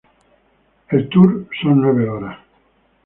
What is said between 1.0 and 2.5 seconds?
tur son nueve horas.